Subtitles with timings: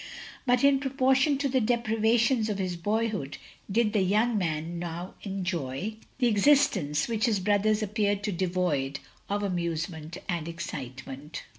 [0.47, 3.37] But in proportion to the deprivations of his boyhood,
[3.71, 6.39] did the yotmg man now enjoy the 234 THE LONELY LADY
[6.97, 11.43] existence which to his brothers appeared so devoid of amusement and excitement.